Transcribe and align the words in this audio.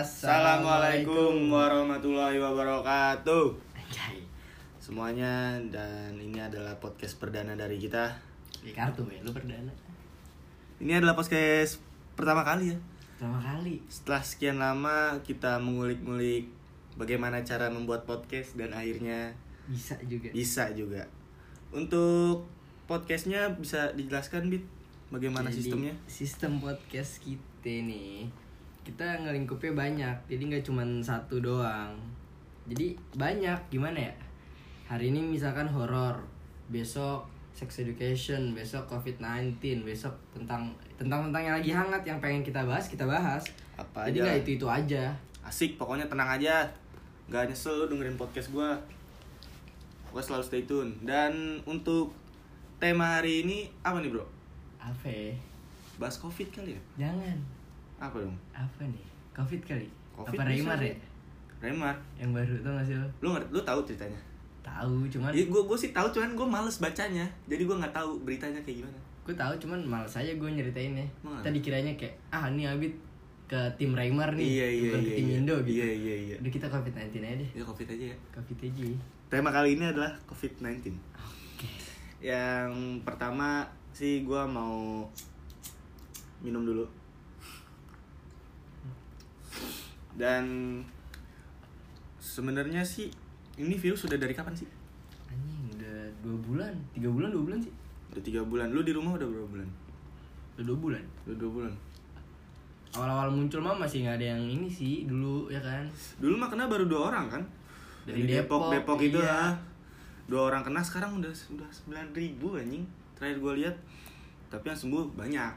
Assalamualaikum 0.00 1.52
warahmatullahi 1.52 2.40
wabarakatuh 2.40 3.52
Anjay. 3.76 4.24
Semuanya 4.80 5.60
dan 5.68 6.16
ini 6.16 6.40
adalah 6.40 6.72
podcast 6.80 7.20
perdana 7.20 7.52
dari 7.52 7.76
kita 7.76 8.08
Di 8.64 8.72
kartu 8.72 9.04
ya, 9.12 9.20
lu 9.20 9.28
perdana. 9.36 9.68
Ini 10.80 11.04
adalah 11.04 11.12
podcast 11.12 11.84
pertama 12.16 12.40
kali 12.48 12.72
ya 12.72 12.80
Pertama 13.12 13.44
kali. 13.44 13.84
Setelah 13.92 14.24
sekian 14.24 14.56
lama 14.56 15.20
kita 15.20 15.60
mengulik-ngulik 15.60 16.48
bagaimana 16.96 17.44
cara 17.44 17.68
membuat 17.68 18.08
podcast 18.08 18.56
dan 18.56 18.72
akhirnya 18.72 19.36
Bisa 19.68 20.00
juga. 20.08 20.32
bisa 20.32 20.64
juga 20.72 21.04
Untuk 21.76 22.48
podcastnya 22.88 23.52
bisa 23.52 23.92
dijelaskan 23.92 24.48
Bit 24.48 24.64
Bagaimana 25.12 25.52
Jadi, 25.52 25.60
sistemnya? 25.60 25.92
Sistem 26.08 26.56
podcast 26.56 27.20
kita 27.20 27.68
nih. 27.68 28.48
Kita 28.90 29.22
ngelingkupnya 29.22 29.72
banyak. 29.78 30.16
Jadi 30.26 30.42
nggak 30.50 30.64
cuma 30.66 30.82
satu 30.98 31.38
doang. 31.38 31.94
Jadi 32.66 32.98
banyak 33.14 33.58
gimana 33.70 34.10
ya? 34.10 34.14
Hari 34.90 35.14
ini 35.14 35.22
misalkan 35.22 35.70
horor, 35.70 36.18
besok 36.74 37.22
sex 37.54 37.86
education, 37.86 38.50
besok 38.50 38.90
COVID-19, 38.90 39.86
besok 39.86 40.10
tentang 40.34 40.74
tentang 40.98 41.30
tentang 41.30 41.42
yang 41.42 41.54
lagi 41.54 41.70
hangat 41.70 42.02
yang 42.02 42.18
pengen 42.18 42.42
kita 42.42 42.66
bahas, 42.66 42.90
kita 42.90 43.06
bahas. 43.06 43.46
Apa 43.78 44.10
Jadi 44.10 44.26
nggak 44.26 44.38
itu-itu 44.42 44.66
aja. 44.66 45.14
Asik 45.40 45.80
pokoknya 45.80 46.04
tenang 46.04 46.28
aja 46.36 46.68
Gak 47.32 47.48
nyesel 47.48 47.80
lu 47.80 47.84
dengerin 47.88 48.20
podcast 48.20 48.52
gue 48.52 48.70
Pokoknya 50.10 50.26
selalu 50.26 50.44
stay 50.44 50.62
tune 50.68 50.92
Dan 51.00 51.62
untuk 51.64 52.12
tema 52.76 53.20
hari 53.20 53.46
ini 53.46 53.72
apa 53.80 54.04
nih 54.04 54.12
bro? 54.12 54.26
Apa? 54.76 55.32
Bahas 55.96 56.20
covid 56.20 56.48
kali 56.52 56.76
ya? 56.76 57.08
Jangan. 57.08 57.59
Apa 58.00 58.16
dong? 58.16 58.36
Apa 58.56 58.82
nih? 58.88 59.04
Covid 59.36 59.60
kali? 59.62 59.86
Covid 60.16 60.38
Apa 60.40 60.48
Raymar 60.48 60.80
ya? 60.80 60.96
Remar 61.60 61.96
Yang 62.16 62.30
baru 62.32 62.54
tau 62.64 62.72
gak 62.80 62.86
sih 62.88 62.96
lo? 62.96 63.08
Lu 63.20 63.28
ngerti, 63.36 63.48
lu 63.52 63.60
tahu 63.60 63.80
ceritanya? 63.84 64.20
Tahu, 64.64 64.96
cuman 65.12 65.30
Ya, 65.36 65.44
gue 65.44 65.62
gue 65.68 65.78
sih 65.78 65.92
tahu 65.92 66.08
cuman 66.08 66.32
gue 66.32 66.46
males 66.48 66.76
bacanya 66.80 67.28
Jadi 67.44 67.62
gue 67.68 67.76
nggak 67.76 67.92
tahu 67.92 68.24
beritanya 68.24 68.60
kayak 68.64 68.84
gimana 68.84 68.98
gue 69.30 69.34
tahu 69.38 69.54
cuman 69.62 69.80
malas 69.86 70.18
aja 70.18 70.32
gue 70.34 70.50
nyeritainnya. 70.50 71.06
Emang 71.22 71.38
Tadi 71.44 71.62
kiranya 71.62 71.94
kayak 71.94 72.18
ah 72.34 72.50
ini 72.50 72.66
Abid 72.66 72.90
ke 73.46 73.60
tim 73.78 73.94
Raymar 73.94 74.34
nih, 74.34 74.46
Iya 74.46 74.68
iya 74.70 74.90
bukan 74.90 75.00
iya 75.02 75.06
ke 75.06 75.14
tim 75.14 75.26
iya. 75.26 75.38
Indo 75.38 75.56
gitu. 75.62 75.74
Iya 75.78 75.88
iya 75.94 76.14
iya 76.16 76.36
Udah 76.42 76.52
kita 76.54 76.66
COVID-19 76.66 77.14
aja 77.22 77.34
deh. 77.38 77.50
Ya 77.54 77.62
covid 77.62 77.88
aja 77.94 78.04
ya 78.10 78.16
COVID 78.34 78.58
aja. 78.66 78.82
Tema 79.30 79.50
kali 79.54 79.68
ini 79.78 79.84
adalah 79.86 80.12
COVID-19 80.26 80.90
Oke. 81.14 81.68
Yang 82.18 82.72
pertama 83.06 83.70
sih 83.94 84.26
gue 84.26 84.42
mau 84.50 85.06
minum 86.42 86.62
dulu 86.66 86.82
Dan 90.20 90.44
sebenarnya 92.20 92.84
sih 92.84 93.08
ini 93.56 93.80
virus 93.80 94.04
sudah 94.04 94.20
dari 94.20 94.36
kapan 94.36 94.52
sih? 94.52 94.68
Anjing 95.32 95.80
udah 95.80 95.96
dua 96.20 96.36
bulan, 96.44 96.74
tiga 96.92 97.08
bulan, 97.08 97.32
dua 97.32 97.42
bulan 97.48 97.58
sih. 97.64 97.72
Udah 98.12 98.20
tiga 98.20 98.44
bulan. 98.44 98.68
Lu 98.68 98.84
di 98.84 98.92
rumah 98.92 99.16
udah 99.16 99.24
berapa 99.24 99.48
bulan? 99.48 99.68
Udah 100.60 100.64
dua 100.68 100.76
bulan. 100.76 101.04
Udah 101.24 101.36
dua 101.40 101.50
bulan. 101.56 101.74
Awal-awal 102.90 103.32
muncul 103.32 103.64
mah 103.64 103.80
masih 103.80 104.04
nggak 104.04 104.20
ada 104.20 104.26
yang 104.36 104.42
ini 104.44 104.68
sih 104.68 105.08
dulu 105.08 105.48
ya 105.48 105.62
kan. 105.64 105.88
Dulu 106.20 106.36
mah 106.36 106.52
kena 106.52 106.68
baru 106.68 106.84
dua 106.84 107.08
orang 107.08 107.32
kan? 107.32 107.42
Dari 108.04 108.28
Depok, 108.28 108.68
Depok, 108.68 109.00
Depok 109.00 109.00
itu 109.00 109.18
iya. 109.24 109.30
lah. 109.30 109.50
Dua 110.28 110.52
orang 110.52 110.60
kena 110.60 110.84
sekarang 110.84 111.16
udah 111.16 111.32
udah 111.32 111.70
sembilan 111.72 112.12
ribu 112.12 112.60
anjing. 112.60 112.84
Terakhir 113.16 113.40
gue 113.40 113.52
lihat. 113.64 113.76
Tapi 114.52 114.68
yang 114.68 114.76
sembuh 114.76 115.16
banyak. 115.16 115.52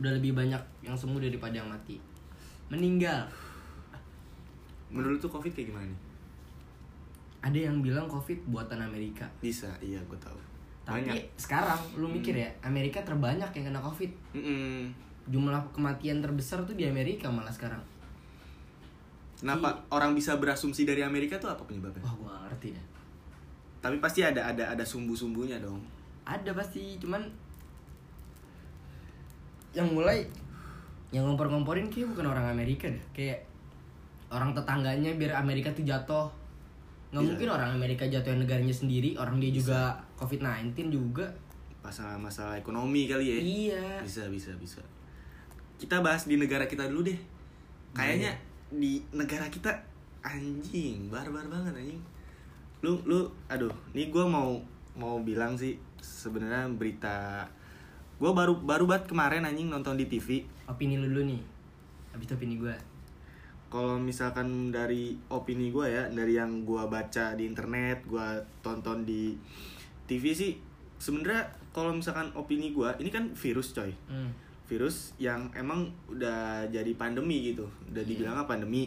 Udah 0.00 0.10
lebih 0.18 0.34
banyak 0.34 0.62
yang 0.82 0.98
sembuh 0.98 1.20
daripada 1.22 1.54
yang 1.62 1.68
mati. 1.70 2.00
Meninggal. 2.72 3.28
Menurut 4.90 5.18
tuh 5.22 5.30
covid 5.30 5.54
kayak 5.54 5.70
gimana 5.70 5.86
nih? 5.86 6.00
Ada 7.40 7.58
yang 7.72 7.80
bilang 7.80 8.04
COVID 8.04 8.52
buatan 8.52 8.84
Amerika. 8.84 9.24
Bisa, 9.40 9.72
iya 9.80 9.96
gue 10.04 10.18
tahu. 10.20 10.36
Tapi 10.84 11.08
Banyak. 11.08 11.40
sekarang 11.40 11.80
lu 11.96 12.04
mikir 12.04 12.36
ya, 12.36 12.48
Amerika 12.60 13.00
terbanyak 13.00 13.48
yang 13.56 13.64
kena 13.72 13.80
COVID. 13.80 14.36
Mm-mm. 14.36 14.92
Jumlah 15.32 15.56
kematian 15.72 16.20
terbesar 16.20 16.60
tuh 16.68 16.76
di 16.76 16.84
Amerika 16.84 17.32
malah 17.32 17.52
sekarang. 17.52 17.80
Kenapa 19.40 19.72
orang 19.88 20.12
bisa 20.12 20.36
berasumsi 20.36 20.84
dari 20.84 21.00
Amerika 21.00 21.40
tuh 21.40 21.48
apa 21.48 21.64
penyebabnya? 21.64 22.04
Wah, 22.04 22.12
gua 22.20 22.28
gak 22.28 22.42
ngerti 22.52 22.68
deh. 22.76 22.86
Tapi 23.80 23.96
pasti 23.96 24.20
ada 24.20 24.52
ada 24.52 24.76
ada 24.76 24.84
sumbu-sumbunya 24.84 25.56
dong. 25.56 25.80
Ada 26.28 26.52
pasti, 26.52 27.00
cuman 27.00 27.24
yang 29.72 29.88
mulai 29.96 30.28
yang 31.08 31.24
ngompor-ngomporin 31.24 31.88
kayak 31.88 32.12
bukan 32.12 32.28
orang 32.28 32.52
Amerika 32.52 32.92
deh. 32.92 33.04
Kayak 33.16 33.48
orang 34.30 34.54
tetangganya 34.54 35.10
biar 35.18 35.42
Amerika 35.42 35.74
tuh 35.74 35.82
jatuh. 35.82 36.30
Nggak 37.10 37.22
Bisa. 37.26 37.30
mungkin 37.34 37.48
orang 37.50 37.70
Amerika 37.74 38.04
jatuh 38.06 38.38
negaranya 38.38 38.74
sendiri, 38.74 39.18
orang 39.18 39.42
dia 39.42 39.50
juga 39.50 39.98
COVID-19 40.14 40.94
juga. 40.94 41.26
Masalah-masalah 41.82 42.62
ekonomi 42.62 43.10
kali 43.10 43.26
ya. 43.26 43.38
Iya. 43.42 43.86
Bisa, 44.06 44.30
bisa, 44.30 44.54
bisa. 44.54 44.82
Kita 45.82 45.98
bahas 45.98 46.30
di 46.30 46.38
negara 46.38 46.70
kita 46.70 46.86
dulu 46.86 47.10
deh. 47.10 47.18
Kayaknya 47.90 48.38
di 48.70 49.02
negara 49.10 49.50
kita 49.50 49.74
anjing, 50.22 51.10
barbar 51.10 51.50
banget 51.50 51.74
anjing. 51.74 52.02
Lu 52.86 53.02
lu 53.02 53.26
aduh, 53.50 53.74
nih 53.90 54.14
gua 54.14 54.30
mau 54.30 54.62
mau 54.94 55.18
bilang 55.26 55.58
sih 55.58 55.74
sebenarnya 55.98 56.70
berita 56.70 57.48
gua 58.20 58.36
baru 58.36 58.54
baru 58.62 58.84
banget 58.86 59.10
kemarin 59.10 59.42
anjing 59.42 59.66
nonton 59.66 59.98
di 59.98 60.06
TV. 60.06 60.46
Opini 60.70 60.94
lu 60.94 61.10
dulu 61.10 61.34
nih. 61.34 61.42
Habis 62.14 62.30
itu 62.30 62.34
opini 62.38 62.54
gua. 62.60 62.76
Kalau 63.70 63.96
misalkan 63.96 64.68
dari 64.68 65.14
opini 65.28 65.70
gua 65.70 65.86
ya, 65.86 66.04
dari 66.10 66.34
yang 66.34 66.62
gua 66.62 66.84
baca 66.84 67.32
di 67.32 67.46
internet, 67.46 68.02
gua 68.04 68.34
tonton 68.60 69.06
di 69.06 69.38
TV 70.04 70.34
sih 70.34 70.58
sebenarnya 70.98 71.46
kalau 71.70 71.94
misalkan 71.94 72.34
opini 72.34 72.70
gua, 72.70 72.98
ini 72.98 73.08
kan 73.08 73.30
virus 73.32 73.70
coy. 73.70 73.94
Hmm. 74.06 74.34
virus 74.66 75.18
yang 75.18 75.50
emang 75.50 75.90
udah 76.06 76.62
jadi 76.66 76.94
pandemi 76.94 77.50
gitu 77.50 77.66
udah 77.90 78.06
dibilang 78.06 78.38
apa 78.38 78.54
pandemi 78.54 78.86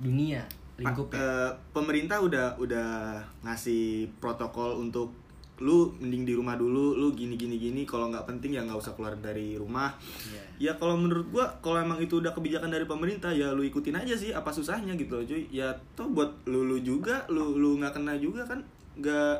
Dunia 0.00 0.40
Pa- 0.40 0.80
lingkup 0.80 1.12
ya. 1.12 1.20
eh, 1.20 1.50
pemerintah 1.76 2.18
udah 2.18 2.56
udah 2.56 3.20
ngasih 3.44 4.08
protokol 4.16 4.80
untuk 4.80 5.12
lu 5.56 5.86
mending 5.96 6.24
di 6.24 6.34
rumah 6.34 6.54
dulu 6.54 6.94
lu 6.94 7.12
gini 7.12 7.34
gini 7.34 7.54
gini 7.54 7.82
kalau 7.82 8.10
nggak 8.10 8.26
penting 8.26 8.50
ya 8.52 8.62
nggak 8.62 8.74
usah 8.74 8.90
keluar 8.92 9.14
dari 9.16 9.54
rumah 9.54 9.94
Iya. 10.26 10.42
ya 10.58 10.72
kalau 10.74 10.96
menurut 10.96 11.30
gua 11.30 11.46
kalau 11.60 11.78
emang 11.78 11.98
itu 11.98 12.18
udah 12.18 12.30
kebijakan 12.30 12.68
dari 12.68 12.82
pemerintah 12.84 13.30
ya 13.30 13.50
lu 13.50 13.62
ikutin 13.62 13.94
aja 13.94 14.12
sih 14.12 14.30
apa 14.30 14.50
susahnya 14.50 14.94
gitu 14.94 15.14
loh 15.14 15.22
cuy 15.22 15.46
ya 15.48 15.70
toh 15.94 16.08
buat 16.08 16.26
lu 16.44 16.64
lu 16.64 16.78
juga 16.78 17.22
lu 17.28 17.54
lu 17.54 17.78
nggak 17.78 17.94
kena 17.94 18.14
juga 18.16 18.42
kan 18.42 18.58
nggak 18.96 19.36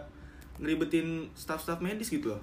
ngeribetin 0.57 1.27
staff-staff 1.33 1.79
medis 1.79 2.09
gitu 2.09 2.31
loh 2.31 2.43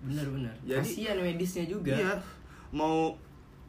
Bener-bener. 0.00 0.50
Jadi- 0.62 0.82
Kasihan 0.82 1.14
medisnya 1.16 1.62
juga. 1.64 1.94
Iya. 1.94 2.18
Mau 2.72 3.14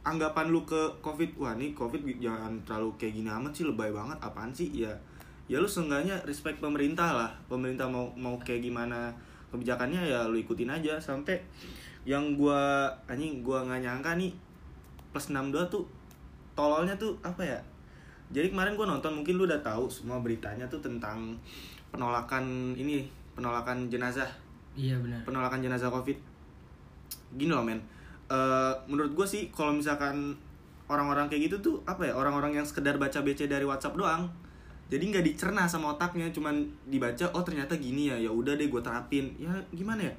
anggapan 0.01 0.49
lu 0.49 0.61
ke 0.63 0.75
covid 0.99 1.31
wah 1.37 1.53
nih 1.53 1.71
covid 1.71 2.01
jangan 2.17 2.51
terlalu 2.65 2.91
kayak 2.97 3.15
gini 3.15 3.29
amat 3.31 3.53
sih 3.53 3.63
lebay 3.63 3.87
banget 3.87 4.19
apaan 4.19 4.51
sih 4.51 4.67
ya 4.75 4.91
ya 5.53 5.61
lu 5.61 5.69
seenggaknya 5.69 6.17
respect 6.25 6.57
pemerintah 6.57 7.13
lah. 7.13 7.29
Pemerintah 7.45 7.85
mau 7.85 8.09
mau 8.17 8.33
kayak 8.41 8.65
gimana 8.65 9.13
kebijakannya 9.53 10.01
ya 10.01 10.25
lu 10.25 10.33
ikutin 10.41 10.73
aja. 10.73 10.97
Sampai 10.97 11.37
yang 12.09 12.33
gua 12.33 12.89
anjing 13.05 13.45
gua 13.45 13.61
nggak 13.61 13.85
nyangka 13.85 14.17
nih 14.17 14.33
plus 15.13 15.29
62 15.29 15.69
tuh 15.69 15.85
tololnya 16.57 16.97
tuh 16.97 17.13
apa 17.21 17.45
ya? 17.45 17.61
Jadi 18.33 18.49
kemarin 18.49 18.73
gua 18.73 18.89
nonton 18.89 19.13
mungkin 19.13 19.37
lu 19.37 19.45
udah 19.45 19.61
tahu 19.61 19.85
semua 19.85 20.17
beritanya 20.25 20.65
tuh 20.65 20.81
tentang 20.81 21.37
penolakan 21.93 22.73
ini 22.73 23.05
penolakan 23.37 23.93
jenazah. 23.93 24.29
Iya 24.73 24.97
benar. 24.97 25.21
penolakan 25.21 25.61
jenazah 25.61 25.93
covid. 25.93 26.17
Gini 27.37 27.53
loh 27.53 27.61
men. 27.61 27.77
Eh, 28.25 28.73
menurut 28.89 29.13
gue 29.13 29.27
sih 29.29 29.53
kalau 29.53 29.69
misalkan 29.69 30.33
orang-orang 30.89 31.29
kayak 31.29 31.53
gitu 31.53 31.57
tuh 31.61 31.75
apa 31.85 32.09
ya? 32.09 32.17
Orang-orang 32.17 32.57
yang 32.57 32.65
sekedar 32.65 32.97
baca 32.97 33.21
BC 33.21 33.45
dari 33.45 33.61
WhatsApp 33.69 33.93
doang 33.93 34.25
jadi 34.93 35.03
nggak 35.09 35.25
dicerna 35.25 35.65
sama 35.65 35.97
otaknya 35.97 36.29
cuman 36.29 36.61
dibaca 36.85 37.25
oh 37.33 37.41
ternyata 37.41 37.73
gini 37.75 38.13
ya 38.13 38.15
ya 38.15 38.29
udah 38.29 38.53
deh 38.53 38.69
gue 38.69 38.81
terapin 38.85 39.25
ya 39.41 39.49
gimana 39.73 40.05
ya 40.05 40.13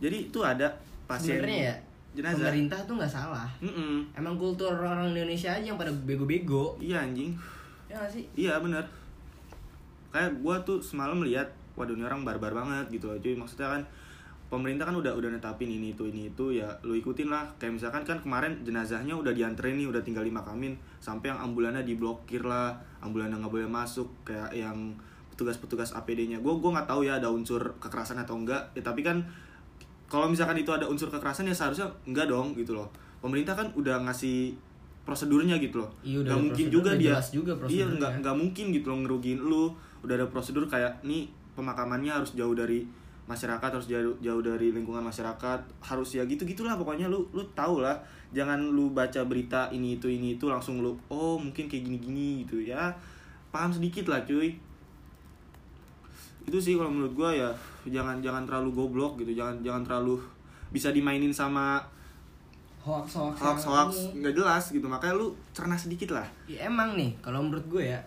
jadi 0.00 0.32
itu 0.32 0.40
ada 0.40 0.72
pasien 1.04 1.36
Sebenarnya 1.38 1.60
ya 1.68 1.74
jenazah 2.12 2.48
pemerintah 2.48 2.80
tuh 2.84 2.94
nggak 3.00 3.08
salah. 3.08 3.48
Mm-mm. 3.64 4.04
Emang 4.12 4.36
kultur 4.36 4.68
orang 4.68 5.16
Indonesia 5.16 5.48
aja 5.48 5.64
yang 5.64 5.80
pada 5.80 5.88
bego-bego. 6.04 6.76
iya 6.76 7.00
anjing 7.00 7.32
Ya 7.88 7.96
gak 7.96 8.08
sih? 8.08 8.24
iya 8.32 8.56
bener 8.56 8.80
kayak 10.08 10.32
gue 10.40 10.56
tuh 10.64 10.80
semalam 10.80 11.20
lihat 11.20 11.48
waduh 11.72 11.92
ini 11.92 12.04
orang 12.04 12.20
barbar 12.24 12.52
banget 12.52 12.88
gitu 12.90 13.08
cuy 13.16 13.32
maksudnya 13.32 13.68
kan 13.76 13.82
pemerintah 14.52 14.84
kan 14.84 14.92
udah 14.92 15.16
udah 15.16 15.32
netapin 15.32 15.64
ini 15.64 15.96
itu 15.96 16.04
ini 16.04 16.28
itu 16.28 16.52
ya 16.52 16.68
lu 16.84 16.92
ikutin 16.92 17.32
lah. 17.32 17.48
Kayak 17.56 17.80
misalkan 17.80 18.04
kan 18.04 18.20
kemarin 18.20 18.60
jenazahnya 18.60 19.16
udah 19.16 19.32
dianterin 19.32 19.80
nih 19.80 19.88
udah 19.88 20.04
tinggal 20.04 20.20
dimakamin. 20.20 20.76
Sampai 21.00 21.32
yang 21.32 21.40
ambulannya 21.40 21.80
diblokir 21.88 22.44
lah 22.44 22.76
ambulannya 23.00 23.40
nggak 23.40 23.48
boleh 23.48 23.64
masuk 23.64 24.04
kayak 24.28 24.52
yang 24.52 24.92
petugas-petugas 25.32 25.96
APD-nya 25.96 26.44
gue 26.44 26.52
gue 26.52 26.70
nggak 26.70 26.84
tahu 26.84 27.08
ya 27.08 27.16
ada 27.16 27.32
unsur 27.32 27.64
kekerasan 27.80 28.20
atau 28.20 28.36
enggak. 28.36 28.60
Ya, 28.76 28.84
tapi 28.84 29.00
kan 29.00 29.24
kalau 30.12 30.28
misalkan 30.28 30.60
itu 30.60 30.68
ada 30.68 30.84
unsur 30.84 31.08
kekerasan 31.08 31.48
ya 31.48 31.56
seharusnya 31.56 31.88
enggak 32.04 32.28
dong 32.28 32.52
gitu 32.52 32.76
loh. 32.76 32.92
Pemerintah 33.24 33.56
kan 33.56 33.72
udah 33.72 34.04
ngasih 34.04 34.52
prosedurnya 35.08 35.56
gitu 35.64 35.80
loh. 35.80 35.88
Iya, 36.04 36.20
udah 36.20 36.28
nggak 36.28 36.44
mungkin 36.44 36.64
prosedur, 36.68 36.76
juga 36.76 36.90
dia 37.00 37.16
juga 37.32 37.52
iya 37.72 37.84
nggak 37.88 38.12
nggak 38.20 38.36
mungkin 38.36 38.64
gitu 38.68 38.86
loh 38.92 38.98
ngerugiin 39.00 39.40
lu. 39.40 39.72
Udah 40.04 40.20
ada 40.20 40.28
prosedur 40.28 40.68
kayak 40.68 41.00
nih 41.00 41.32
pemakamannya 41.56 42.12
harus 42.12 42.36
jauh 42.36 42.52
dari 42.52 42.84
masyarakat 43.22 43.70
harus 43.70 43.86
jauh 43.86 44.18
jauh 44.18 44.42
dari 44.42 44.74
lingkungan 44.74 44.98
masyarakat 44.98 45.60
harus 45.78 46.08
ya 46.18 46.26
gitu 46.26 46.42
gitulah 46.42 46.74
pokoknya. 46.74 47.06
Lu 47.06 47.22
lu 47.30 47.42
tau 47.54 47.78
lah 47.78 47.94
jangan 48.34 48.58
lu 48.58 48.90
baca 48.90 49.22
berita 49.24 49.70
ini 49.70 50.00
itu 50.00 50.10
ini 50.10 50.34
itu 50.40 50.50
langsung 50.50 50.82
lu 50.82 50.96
oh 51.12 51.38
mungkin 51.38 51.70
kayak 51.70 51.86
gini 51.86 51.98
gini 52.02 52.28
gitu 52.44 52.58
ya. 52.62 52.90
Paham 53.54 53.70
sedikit 53.70 54.10
lah 54.10 54.22
cuy. 54.26 54.58
Itu 56.42 56.58
sih 56.58 56.74
kalau 56.74 56.90
menurut 56.90 57.14
gua 57.14 57.30
ya 57.30 57.50
jangan 57.86 58.18
jangan 58.18 58.42
terlalu 58.42 58.74
goblok 58.74 59.22
gitu. 59.22 59.38
Jangan 59.38 59.62
jangan 59.62 59.82
terlalu 59.86 60.18
bisa 60.74 60.90
dimainin 60.90 61.30
sama 61.30 61.78
hoax 62.82 63.14
hoax 63.14 63.38
hoax 63.38 63.58
hoax 63.70 63.90
nggak 64.18 64.34
jelas 64.34 64.64
gitu. 64.74 64.90
Makanya 64.90 65.14
lu 65.14 65.30
cerna 65.54 65.78
sedikit 65.78 66.18
lah 66.18 66.26
ya, 66.50 66.66
emang 66.66 66.98
nih 66.98 67.14
kalau 67.22 67.38
menurut 67.38 67.62
gue 67.70 67.94
ya 67.94 68.00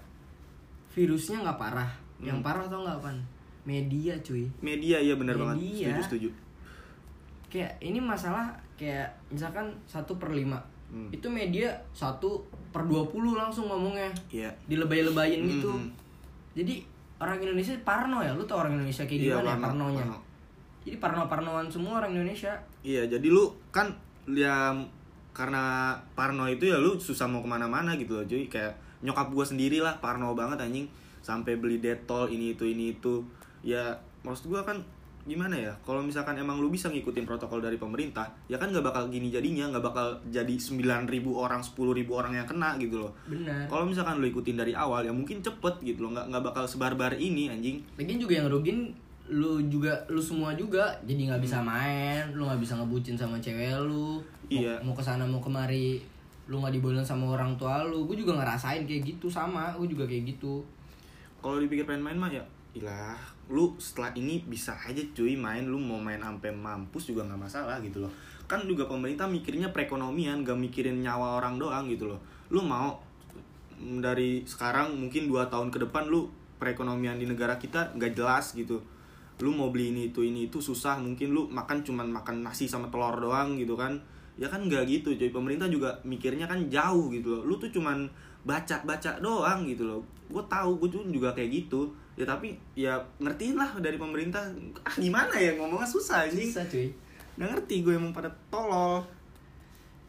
virusnya 0.92 1.40
nggak 1.48 1.56
parah. 1.56 1.92
Yang 2.20 2.40
Hmm. 2.40 2.48
parah 2.48 2.66
tau 2.68 2.84
nggak 2.84 3.00
pan 3.00 3.18
media 3.66 4.14
cuy. 4.22 4.46
Media 4.62 4.98
iya 5.02 5.18
benar 5.18 5.36
banget. 5.36 5.62
Setuju 5.62 6.02
setuju. 6.06 6.30
Kayak 7.50 7.74
ini 7.82 8.00
masalah 8.00 8.54
kayak 8.76 9.10
misalkan 9.30 9.74
satu 9.90 10.16
per 10.16 10.32
lima. 10.32 10.62
Hmm. 10.86 11.10
itu 11.10 11.26
media 11.26 11.74
satu 11.98 12.46
per 12.70 12.86
20 12.86 13.10
langsung 13.34 13.66
ngomongnya. 13.68 14.08
Iya. 14.30 14.54
Dilebay-lebayin 14.70 15.42
gitu. 15.50 15.74
Hmm. 15.74 15.90
jadi 16.54 16.86
orang 17.18 17.42
Indonesia 17.42 17.74
parno 17.82 18.22
ya? 18.22 18.32
Lu 18.38 18.46
tau 18.46 18.62
orang 18.62 18.78
Indonesia 18.78 19.04
kayak 19.04 19.18
Iya, 19.20 19.28
gimana 19.34 19.50
ya 19.50 19.50
parno, 19.50 19.66
parnonya? 19.66 20.06
parno. 20.06 20.18
jadi 20.86 20.98
parno-parnoan 21.02 21.68
semua 21.74 21.94
orang 22.00 22.14
Indonesia. 22.14 22.54
Iya 22.86 23.10
jadi 23.10 23.28
lu 23.34 23.50
kan 23.74 23.90
ya 24.30 24.78
karena 25.36 25.92
Parno 26.16 26.48
itu 26.48 26.70
ya 26.70 26.80
lu 26.80 26.96
susah 26.96 27.28
mau 27.28 27.42
ke 27.44 27.50
mana-mana 27.50 27.98
gitu 27.98 28.22
loh 28.22 28.26
cuy. 28.30 28.46
Kayak 28.48 28.78
nyokap 29.02 29.34
gua 29.34 29.44
sendiri 29.44 29.82
lah 29.82 29.98
Parno 30.00 30.32
banget 30.38 30.62
anjing. 30.62 30.86
Sampai 31.26 31.58
beli 31.58 31.82
detol 31.82 32.30
ini 32.30 32.54
itu 32.54 32.64
ini 32.70 32.94
itu 32.96 33.26
ya 33.66 33.98
maksud 34.22 34.48
gua 34.48 34.62
kan 34.62 34.78
gimana 35.26 35.58
ya 35.58 35.74
kalau 35.82 36.06
misalkan 36.06 36.38
emang 36.38 36.62
lu 36.62 36.70
bisa 36.70 36.86
ngikutin 36.86 37.26
protokol 37.26 37.58
dari 37.58 37.82
pemerintah 37.82 38.30
ya 38.46 38.62
kan 38.62 38.70
nggak 38.70 38.86
bakal 38.86 39.10
gini 39.10 39.34
jadinya 39.34 39.74
nggak 39.74 39.82
bakal 39.82 40.14
jadi 40.30 40.54
9.000 40.54 40.86
orang 41.34 41.66
10.000 41.66 41.74
orang 42.14 42.34
yang 42.38 42.46
kena 42.46 42.78
gitu 42.78 43.02
loh. 43.02 43.10
Benar. 43.26 43.66
Kalau 43.66 43.90
misalkan 43.90 44.22
lu 44.22 44.30
ikutin 44.30 44.54
dari 44.54 44.78
awal 44.78 45.02
ya 45.02 45.10
mungkin 45.10 45.42
cepet 45.42 45.82
gitu 45.82 46.06
loh 46.06 46.14
nggak 46.14 46.30
nggak 46.30 46.44
bakal 46.46 46.70
sebar-bar 46.70 47.18
ini 47.18 47.50
anjing. 47.50 47.82
Lagian 47.98 48.22
juga 48.22 48.34
yang 48.38 48.54
rugin 48.54 48.94
lu 49.26 49.58
juga 49.66 49.98
lu 50.14 50.22
semua 50.22 50.54
juga 50.54 50.94
jadi 51.02 51.34
nggak 51.34 51.42
bisa 51.42 51.58
main 51.58 52.30
lu 52.38 52.46
nggak 52.46 52.62
bisa 52.62 52.78
ngebucin 52.78 53.18
sama 53.18 53.42
cewek 53.42 53.74
lu. 53.82 54.22
Mau, 54.22 54.54
Iya. 54.54 54.78
mau 54.86 54.94
ke 54.94 55.02
sana 55.02 55.26
mau 55.26 55.42
kemari 55.42 55.98
lu 56.46 56.62
nggak 56.62 56.78
dibolehin 56.78 57.02
sama 57.02 57.34
orang 57.34 57.58
tua 57.58 57.82
lu. 57.82 58.06
Gue 58.06 58.14
juga 58.14 58.38
ngerasain 58.38 58.86
kayak 58.86 59.02
gitu 59.02 59.26
sama 59.26 59.74
gue 59.74 59.90
juga 59.90 60.06
kayak 60.06 60.38
gitu. 60.38 60.62
Kalau 61.42 61.58
dipikir 61.58 61.90
pengen 61.90 62.06
main 62.06 62.18
mah 62.22 62.30
ya 62.30 62.46
ilah 62.78 63.18
lu 63.46 63.78
setelah 63.78 64.10
ini 64.18 64.42
bisa 64.42 64.74
aja 64.74 65.02
cuy 65.14 65.38
main 65.38 65.70
lu 65.70 65.78
mau 65.78 66.02
main 66.02 66.18
sampai 66.18 66.50
mampus 66.50 67.14
juga 67.14 67.22
nggak 67.30 67.42
masalah 67.42 67.78
gitu 67.86 68.02
loh. 68.02 68.10
Kan 68.46 68.66
juga 68.66 68.86
pemerintah 68.86 69.26
mikirnya 69.26 69.74
perekonomian 69.74 70.46
gak 70.46 70.58
mikirin 70.58 71.02
nyawa 71.02 71.42
orang 71.42 71.58
doang 71.58 71.90
gitu 71.90 72.10
loh. 72.10 72.22
Lu 72.54 72.62
mau 72.62 73.02
dari 73.76 74.46
sekarang 74.46 74.94
mungkin 74.98 75.26
dua 75.30 75.50
tahun 75.50 75.74
ke 75.74 75.82
depan 75.90 76.08
lu 76.10 76.30
perekonomian 76.62 77.20
di 77.20 77.26
negara 77.26 77.58
kita 77.58 77.94
nggak 77.98 78.14
jelas 78.14 78.54
gitu. 78.54 78.82
Lu 79.42 79.52
mau 79.52 79.74
beli 79.74 79.92
ini 79.92 80.14
itu 80.14 80.22
ini 80.24 80.48
itu 80.48 80.62
susah 80.62 81.02
mungkin 81.02 81.34
lu 81.34 81.50
makan 81.50 81.84
cuman 81.84 82.08
makan 82.08 82.46
nasi 82.46 82.70
sama 82.70 82.90
telur 82.94 83.18
doang 83.18 83.58
gitu 83.58 83.74
kan. 83.74 83.98
Ya 84.38 84.50
kan 84.50 84.66
nggak 84.66 84.90
gitu 84.90 85.14
cuy 85.18 85.30
pemerintah 85.34 85.70
juga 85.70 85.94
mikirnya 86.06 86.46
kan 86.46 86.62
jauh 86.70 87.10
gitu 87.14 87.42
loh. 87.42 87.42
Lu 87.46 87.54
tuh 87.58 87.70
cuman 87.70 88.06
baca 88.46 88.78
baca 88.86 89.12
doang 89.22 89.66
gitu 89.66 89.90
loh. 89.90 90.02
Gue 90.30 90.42
tahu 90.46 90.82
gue 90.82 90.90
juga 91.10 91.34
kayak 91.34 91.66
gitu 91.66 91.90
ya 92.16 92.24
tapi 92.24 92.56
ya 92.74 92.96
ngertiin 93.20 93.60
lah 93.60 93.76
dari 93.84 94.00
pemerintah. 94.00 94.42
Ah 94.88 94.96
gimana 94.96 95.36
ya? 95.36 95.56
Ngomongnya 95.60 95.88
susah 95.88 96.28
anjing. 96.28 96.48
Bisa 96.48 96.64
cuy. 96.68 96.88
Nggak 97.36 97.50
ngerti 97.52 97.76
gue 97.84 97.94
emang 97.96 98.16
pada 98.16 98.32
tolol. 98.48 99.04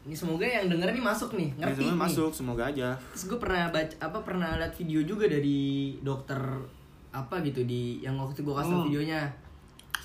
Ini 0.07 0.15
semoga 0.15 0.47
yang 0.47 0.71
denger 0.71 0.95
nih 0.95 1.03
masuk 1.03 1.35
nih. 1.35 1.49
Ya, 1.59 1.67
ngerti 1.67 1.83
semuanya 1.83 1.95
nih. 1.99 2.03
masuk 2.07 2.31
semoga 2.31 2.63
aja. 2.71 2.89
Terus 3.11 3.23
gue 3.27 3.39
pernah 3.43 3.63
baca 3.67 3.95
apa 3.99 4.19
pernah 4.23 4.49
lihat 4.55 4.73
video 4.79 5.03
juga 5.03 5.27
dari 5.27 5.59
dokter 5.99 6.39
apa 7.11 7.35
gitu 7.43 7.67
di 7.67 7.99
yang 7.99 8.15
waktu 8.15 8.39
gue 8.39 8.55
kasih 8.55 8.75
Oh. 8.75 8.83
videonya. 8.87 9.21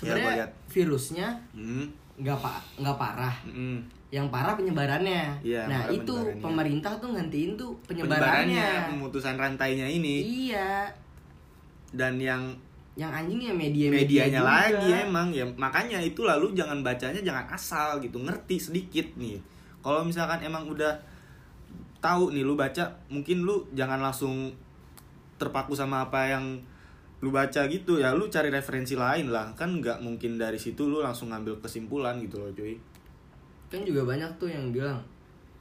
Ya, 0.03 0.19
sebenarnya 0.19 0.31
lihat. 0.43 0.51
virusnya 0.67 1.27
hmm. 1.55 1.85
nggak 2.19 2.37
pak 2.43 2.59
nggak 2.83 2.97
parah. 2.99 3.35
Mm-mm. 3.47 3.79
yang 4.13 4.29
parah 4.29 4.53
penyebarannya. 4.53 5.41
Iya, 5.41 5.65
nah 5.65 5.89
parah 5.89 5.97
itu 5.97 6.13
penyebarannya. 6.13 6.43
pemerintah 6.45 6.93
tuh 7.01 7.09
gantiin 7.17 7.51
tuh 7.57 7.73
penyebarannya, 7.89 8.93
pemutusan 8.93 9.33
rantainya 9.41 9.89
ini. 9.89 10.21
Iya 10.53 10.85
dan 11.93 12.17
yang 12.17 12.51
yang 12.93 13.09
anjingnya 13.09 13.49
media 13.49 13.89
medianya 13.89 14.41
juga. 14.41 14.53
lagi 14.53 14.89
emang 14.93 15.33
ya. 15.33 15.45
Makanya 15.57 15.97
itu 15.97 16.21
lalu 16.21 16.53
jangan 16.53 16.85
bacanya 16.85 17.21
jangan 17.25 17.45
asal 17.49 17.97
gitu 18.01 18.21
ngerti 18.21 18.61
sedikit 18.61 19.07
nih. 19.17 19.41
Kalau 19.81 20.05
misalkan 20.05 20.45
emang 20.45 20.69
udah 20.69 20.93
tahu 21.97 22.35
nih 22.35 22.45
lu 22.45 22.53
baca 22.53 22.93
mungkin 23.09 23.47
lu 23.47 23.65
jangan 23.73 23.97
langsung 23.97 24.53
terpaku 25.41 25.73
sama 25.73 26.05
apa 26.05 26.29
yang 26.29 26.61
lu 27.25 27.33
baca 27.33 27.65
gitu. 27.65 27.97
Ya 27.97 28.13
lu 28.13 28.29
cari 28.29 28.53
referensi 28.53 28.93
lain 28.93 29.33
lah. 29.33 29.49
Kan 29.57 29.81
nggak 29.81 30.05
mungkin 30.05 30.37
dari 30.37 30.61
situ 30.61 30.85
lu 30.85 31.01
langsung 31.01 31.33
ngambil 31.33 31.57
kesimpulan 31.65 32.21
gitu 32.21 32.37
loh 32.37 32.53
cuy. 32.53 32.77
Kan 33.73 33.81
juga 33.81 34.05
banyak 34.05 34.29
tuh 34.37 34.53
yang 34.53 34.69
bilang 34.69 35.01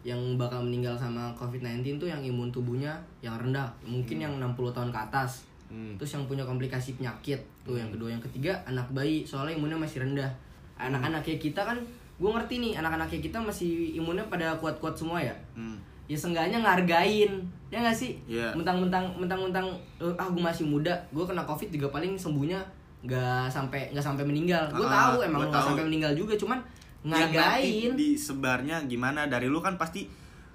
yang 0.05 0.19
bakal 0.37 0.61
meninggal 0.61 0.99
sama 0.99 1.33
COVID-19 1.39 1.97
tuh 1.97 2.11
yang 2.11 2.21
imun 2.21 2.53
tubuhnya 2.53 2.93
yang 3.25 3.41
rendah. 3.41 3.73
Mungkin 3.89 4.21
yang 4.21 4.37
60 4.37 4.77
tahun 4.77 4.93
ke 4.93 5.01
atas 5.09 5.49
hmm. 5.73 5.97
terus 5.97 6.13
yang 6.13 6.29
punya 6.29 6.45
komplikasi 6.45 6.95
penyakit 6.95 7.41
tuh 7.65 7.81
yang 7.81 7.89
kedua. 7.89 8.13
Yang 8.13 8.29
ketiga 8.29 8.61
anak 8.69 8.85
bayi. 8.93 9.25
Soalnya 9.25 9.57
imunnya 9.57 9.81
masih 9.81 10.05
rendah. 10.05 10.29
Anak-anak 10.77 11.25
kayak 11.25 11.41
kita 11.41 11.65
kan 11.65 11.81
gue 12.21 12.29
ngerti 12.31 12.61
nih 12.61 12.73
anak-anak 12.77 13.09
kayak 13.09 13.25
kita 13.25 13.39
masih 13.41 13.97
imunnya 13.97 14.23
pada 14.29 14.53
kuat-kuat 14.61 14.93
semua 14.93 15.19
ya? 15.19 15.33
Hmm. 15.57 15.81
ya 16.05 16.19
seenggaknya 16.19 16.61
ngargain 16.61 17.41
ya 17.73 17.79
nggak 17.81 17.97
sih? 17.97 18.21
Iya. 18.29 18.53
mentang-mentang 18.53 19.07
mentang-mentang 19.17 19.65
eh, 19.97 20.13
ah 20.21 20.29
gue 20.29 20.43
masih 20.43 20.69
muda 20.69 20.93
gue 21.09 21.25
kena 21.25 21.41
covid 21.43 21.73
juga 21.73 21.89
paling 21.89 22.19
sembuhnya 22.21 22.61
nggak 23.01 23.49
sampai 23.49 23.91
nggak 23.91 24.05
sampai 24.05 24.23
meninggal. 24.27 24.67
Gue 24.71 24.85
Ah, 24.85 25.09
tahu 25.09 25.25
emang 25.25 25.49
nggak 25.49 25.65
sampai 25.73 25.85
meninggal 25.89 26.13
juga 26.13 26.37
cuman 26.37 26.59
nanti 27.03 27.35
ngargain. 27.35 27.91
disebarnya 27.97 28.77
gimana? 28.87 29.27
Dari 29.27 29.49
lu 29.49 29.59
kan 29.59 29.75
pasti 29.75 30.05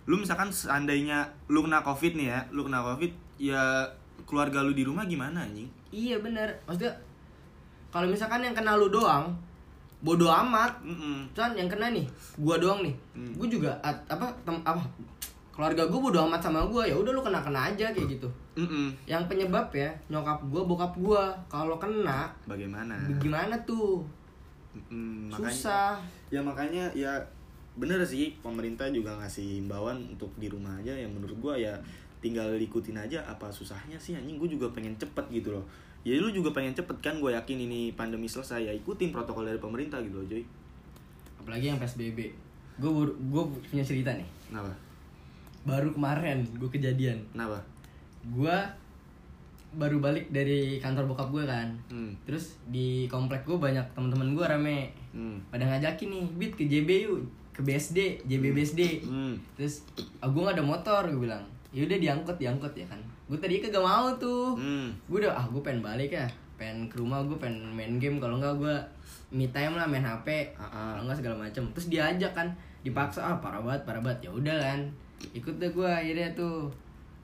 lu 0.06 0.15
misalkan 0.15 0.48
seandainya 0.48 1.25
lu 1.50 1.60
kena 1.65 1.84
covid 1.84 2.15
nih 2.15 2.27
ya 2.32 2.39
lu 2.56 2.63
kena 2.63 2.80
covid 2.80 3.12
ya 3.36 3.84
keluarga 4.27 4.60
lu 4.62 4.75
di 4.75 4.84
rumah 4.84 5.07
gimana 5.07 5.41
anjing 5.41 5.65
iya 5.89 6.19
bener 6.19 6.51
maksudnya 6.67 6.91
kalau 7.88 8.05
misalkan 8.05 8.43
yang 8.43 8.51
kena 8.51 8.75
lu 8.75 8.91
doang 8.91 9.31
bodoh 9.98 10.29
amat 10.29 10.77
Mm-mm. 10.86 11.25
Cuman 11.34 11.57
yang 11.57 11.65
kena 11.65 11.89
nih, 11.89 12.05
gua 12.38 12.62
doang 12.62 12.86
nih. 12.86 12.93
Hmm. 13.17 13.34
Gua 13.34 13.50
juga 13.50 13.72
at- 13.81 14.05
apa 14.05 14.29
tem- 14.46 14.62
apa 14.62 14.77
keluarga 15.50 15.89
gua 15.89 16.00
bodo 16.05 16.22
amat 16.29 16.38
sama 16.38 16.62
gua 16.69 16.86
ya 16.86 16.93
udah 16.93 17.10
lu 17.10 17.25
kena 17.25 17.41
kena 17.41 17.74
aja 17.74 17.89
kayak 17.89 18.05
gitu. 18.05 18.29
Mm-mm. 18.53 18.93
Yang 19.10 19.25
penyebab 19.25 19.74
ya 19.74 19.89
nyokap 20.05 20.38
gua 20.53 20.62
bokap 20.69 20.93
gua 21.01 21.24
kalau 21.50 21.81
kena 21.81 22.29
bagaimana 22.46 22.93
gimana 23.17 23.57
tuh? 23.65 24.05
Mm, 24.93 25.34
makanya 25.34 25.50
Susah. 25.50 25.93
ya 26.29 26.46
makanya 26.46 26.86
ya 26.93 27.17
bener 27.74 27.98
sih 28.05 28.38
pemerintah 28.46 28.86
juga 28.93 29.17
ngasih 29.17 29.65
himbauan 29.65 29.98
untuk 30.13 30.29
di 30.38 30.46
rumah 30.46 30.77
aja 30.77 30.93
yang 30.93 31.10
menurut 31.10 31.34
gua 31.41 31.57
ya 31.57 31.74
tinggal 32.27 32.51
ikutin 32.60 33.00
aja 33.00 33.24
apa 33.24 33.48
susahnya 33.48 33.96
sih 33.96 34.19
anjing 34.19 34.36
gue 34.36 34.60
juga 34.60 34.67
pengen 34.75 34.93
cepet 35.00 35.25
gitu 35.31 35.55
loh 35.55 35.63
ya 36.03 36.19
lu 36.19 36.31
juga 36.31 36.51
pengen 36.51 36.75
cepet 36.75 36.98
kan 37.00 37.15
gue 37.19 37.31
yakin 37.31 37.57
ini 37.57 37.96
pandemi 37.96 38.27
selesai 38.27 38.67
ya 38.67 38.74
ikutin 38.75 39.15
protokol 39.15 39.48
dari 39.48 39.60
pemerintah 39.60 40.03
gitu 40.03 40.19
loh 40.19 40.27
Joy 40.27 40.43
Apalagi 41.48 41.72
yang 41.72 41.79
PSBB. 41.79 42.27
Gua 42.75 43.48
punya 43.72 43.79
cerita 43.79 44.12
nih. 44.12 44.27
kenapa 44.51 44.67
Baru 45.63 45.96
kemarin 45.96 46.43
gua 46.60 46.67
kejadian. 46.67 47.15
kenapa 47.31 47.55
Gua 48.36 48.67
baru 49.79 50.03
balik 50.03 50.27
dari 50.27 50.75
kantor 50.84 51.07
bokap 51.07 51.31
gua 51.31 51.48
kan. 51.48 51.72
hmm. 51.88 52.12
Terus 52.27 52.60
di 52.67 53.07
komplek 53.07 53.48
gua 53.48 53.63
banyak 53.63 53.86
teman-teman 53.96 54.36
gua 54.36 54.51
rame. 54.51 54.91
Hmm. 55.15 55.39
Pada 55.48 55.63
ngajakin 55.63 56.12
nih, 56.12 56.25
"Bit 56.36 56.51
ke 56.60 56.67
JB 56.67 56.89
yuk." 57.07 57.24
Ke 57.55 57.63
BSD, 57.63 58.27
JB 58.27 58.51
BSD. 58.51 59.07
Hmm. 59.07 59.34
terus 59.57 59.88
ah, 60.22 60.29
gue 60.29 60.46
gak 60.46 60.60
ada 60.60 60.62
motor 60.62 61.10
gue 61.10 61.25
bilang 61.25 61.41
yaudah 61.77 61.93
diangkut 61.96 62.34
diangkut 62.36 62.74
ya 62.74 62.84
kan. 62.84 62.98
Gue 63.25 63.38
tadi 63.38 63.60
kagak 63.60 63.79
mau 63.79 64.10
tuh. 64.17 64.53
Hmm. 64.53 64.89
gue 65.05 65.17
udah 65.19 65.29
ah 65.31 65.46
gue 65.46 65.62
pengen 65.62 65.79
balik 65.79 66.10
ya. 66.10 66.25
Pengen 66.55 66.89
ke 66.89 66.98
rumah 66.98 67.22
gue 67.22 67.38
pengen 67.38 67.69
main 67.69 67.96
game. 67.96 68.17
Kalau 68.17 68.36
nggak 68.36 68.57
gue 68.57 68.75
me 69.29 69.46
time 69.48 69.75
lah 69.75 69.86
main 69.86 70.01
hp 70.01 70.25
Ah, 70.55 70.63
ah. 70.63 70.88
kalau 70.91 71.05
nggak 71.05 71.19
segala 71.19 71.36
macam 71.38 71.63
terus 71.69 71.88
diajak 71.88 72.31
kan 72.31 72.48
dipaksa 72.81 73.19
ah 73.22 73.38
parah 73.38 73.62
banget 73.62 73.86
parah 73.86 74.01
banget. 74.01 74.25
Ya 74.25 74.31
udah 74.34 74.57
kan 74.57 74.79
ikut 75.31 75.55
deh 75.55 75.69
gue 75.69 75.86
akhirnya 75.86 76.34
tuh. 76.34 76.65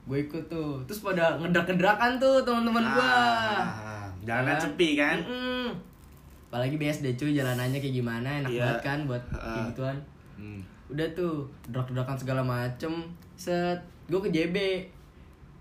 Gue 0.04 0.22
ikut 0.22 0.44
tuh. 0.46 0.78
Terus 0.84 1.02
pada 1.02 1.34
ngedrak-gedrakan 1.36 2.16
tuh 2.16 2.46
teman-teman 2.46 2.84
gue 2.84 3.02
Ah, 3.02 4.06
jalanan 4.22 4.54
sepi 4.56 4.94
kan? 4.94 5.18
Apalagi 6.46 6.78
BSD 6.78 7.18
cuy 7.18 7.34
jalanannya 7.34 7.82
kayak 7.82 7.96
gimana 7.96 8.28
enak 8.38 8.50
Iya. 8.52 8.62
banget 8.62 8.82
kan 8.84 8.98
buat 9.04 9.22
kayak 9.26 9.74
gituan. 9.74 9.98
Hmm. 10.34 10.60
udah 10.84 11.08
tuh 11.10 11.42
drak-drakan 11.66 12.14
segala 12.14 12.42
macem. 12.44 12.92
Set 13.34 13.80
gue 14.04 14.20
ke 14.20 14.30
JB 14.30 14.56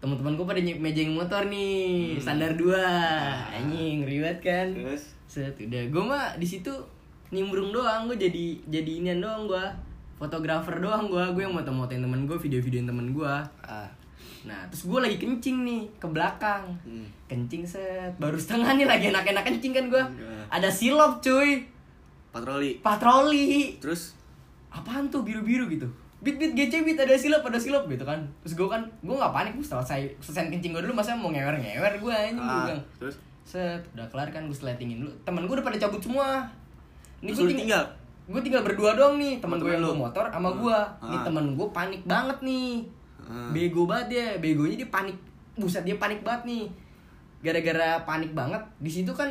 teman-teman 0.03 0.35
gue 0.35 0.43
pada 0.43 0.59
mejeng 0.59 1.15
motor 1.15 1.47
nih 1.47 2.19
standar 2.19 2.59
dua. 2.59 2.83
Anjing 3.55 4.03
ribet 4.03 4.43
kan? 4.43 4.75
Terus? 4.75 5.15
Set 5.31 5.55
udah. 5.55 5.87
Gue 5.87 6.03
mah 6.03 6.35
di 6.35 6.43
situ 6.43 6.71
nimbrung 7.31 7.71
doang 7.71 8.11
gue 8.11 8.19
jadi 8.19 8.59
jadi 8.67 8.91
inian 8.99 9.23
doang 9.23 9.49
gue 9.49 9.65
fotografer 10.19 10.77
doang 10.77 11.09
gue 11.09 11.23
gue 11.33 11.41
yang 11.41 11.55
moto-motoin 11.55 12.03
temen 12.03 12.29
gue 12.29 12.37
video-videoin 12.37 12.85
temen 12.85 13.09
gue 13.09 13.33
ah. 13.65 13.89
nah 14.45 14.61
terus 14.69 14.85
gue 14.85 14.99
lagi 15.01 15.17
kencing 15.17 15.65
nih 15.65 15.81
ke 15.97 16.05
belakang. 16.11 16.67
Hmm. 16.83 17.07
kencing 17.31 17.63
set. 17.63 18.11
Baru 18.19 18.35
setengah 18.35 18.75
nih 18.75 18.85
lagi 18.85 19.09
enak-enak 19.09 19.43
kencing 19.47 19.71
kan 19.71 19.85
gue 19.87 20.03
ada 20.51 20.67
silop 20.67 21.23
cuy. 21.23 21.63
Patroli. 22.35 22.83
patroli. 22.83 23.79
Terus? 23.79 24.19
Apaan 24.67 25.07
tuh 25.07 25.23
biru-biru 25.23 25.69
gitu 25.71 26.02
bit 26.23 26.35
bit 26.35 26.51
gece 26.53 26.81
bit 26.81 26.95
ada 26.95 27.13
silop 27.13 27.43
ada 27.43 27.59
silop 27.59 27.83
gitu 27.85 28.01
kan 28.01 28.15
terus 28.39 28.55
gue 28.55 28.63
kan 28.65 28.79
gue 28.79 29.11
nggak 29.11 29.29
panik 29.29 29.53
gue 29.53 29.65
selesai 29.65 30.01
selesai 30.17 30.47
kencing 30.49 30.71
gue 30.71 30.81
dulu 30.81 30.95
masa 30.95 31.11
mau 31.13 31.27
ngewer 31.27 31.53
ngewer 31.53 31.93
gue 31.99 32.13
anjing 32.13 32.39
gue 32.39 32.47
ah. 32.49 32.63
bilang 32.65 32.81
Terus 32.97 33.15
set 33.43 33.83
udah 33.91 34.07
kelar 34.07 34.29
kan 34.29 34.41
gue 34.41 34.55
sletingin 34.55 34.97
dulu 34.97 35.11
temen 35.21 35.43
gue 35.43 35.53
udah 35.53 35.65
pada 35.65 35.77
cabut 35.77 35.99
semua 35.99 36.47
Terus 37.19 37.37
lu 37.37 37.51
tinggal? 37.53 37.83
gue 38.23 38.39
tinggal 38.39 38.63
berdua 38.63 38.95
doang 38.95 39.15
nih 39.15 39.35
Sama 39.37 39.55
gue 39.55 39.67
temen 39.67 39.75
yang 39.75 39.83
bawa 39.85 39.97
motor 40.01 40.25
sama 40.25 40.49
gue 40.53 40.77
nih 41.03 41.17
Ah. 41.17 41.23
temen 41.27 41.45
gue 41.53 41.67
panik 41.69 42.01
banget 42.03 42.37
nih 42.39 42.71
Ah. 43.19 43.51
bego 43.51 43.83
banget 43.83 44.07
dia 44.09 44.25
begonya 44.37 44.75
dia 44.77 44.89
panik 44.89 45.15
buset 45.53 45.83
dia 45.83 45.95
panik 45.95 46.19
banget 46.21 46.43
nih 46.45 46.63
gara-gara 47.39 47.99
panik 48.01 48.31
banget 48.31 48.63
di 48.77 48.89
situ 48.89 49.11
kan 49.11 49.27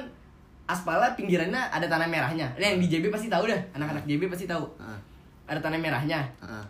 aspalnya 0.65 1.13
pinggirannya 1.13 1.59
ada 1.67 1.85
tanah 1.85 2.05
merahnya 2.05 2.49
Nah, 2.53 2.67
yang 2.67 2.77
di 2.77 2.87
JB 2.87 3.09
pasti 3.09 3.27
tahu 3.27 3.45
dah 3.47 3.61
anak-anak 3.73 4.05
JB 4.05 4.29
pasti 4.29 4.45
tahu 4.45 4.65
ah. 4.77 4.97
ada 5.47 5.57
tanah 5.59 5.77
merahnya 5.77 6.21
Ah. 6.39 6.61